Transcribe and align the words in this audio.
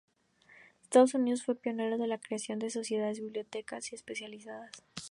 Estados 0.81 1.13
Unidos 1.13 1.43
fue 1.43 1.53
pionero 1.53 1.93
en 1.93 2.09
la 2.09 2.17
creación 2.17 2.57
de 2.57 2.71
sociedades 2.71 3.17
de 3.17 3.23
bibliotecas 3.25 3.93
especializadas. 3.93 4.71